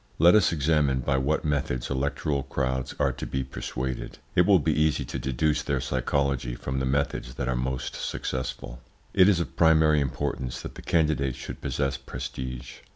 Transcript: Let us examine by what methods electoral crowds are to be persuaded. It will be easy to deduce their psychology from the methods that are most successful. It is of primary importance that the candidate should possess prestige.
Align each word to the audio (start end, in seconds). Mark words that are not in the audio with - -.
Let 0.17 0.33
us 0.33 0.51
examine 0.51 1.01
by 1.01 1.17
what 1.17 1.45
methods 1.45 1.91
electoral 1.91 2.41
crowds 2.41 2.95
are 2.99 3.11
to 3.11 3.25
be 3.27 3.43
persuaded. 3.43 4.17
It 4.33 4.47
will 4.47 4.57
be 4.57 4.73
easy 4.73 5.05
to 5.05 5.19
deduce 5.19 5.61
their 5.61 5.79
psychology 5.79 6.55
from 6.55 6.79
the 6.79 6.87
methods 6.87 7.35
that 7.35 7.47
are 7.47 7.55
most 7.55 7.93
successful. 7.97 8.81
It 9.13 9.29
is 9.29 9.39
of 9.39 9.55
primary 9.55 9.99
importance 9.99 10.59
that 10.63 10.73
the 10.73 10.81
candidate 10.81 11.35
should 11.35 11.61
possess 11.61 11.97
prestige. 11.97 12.77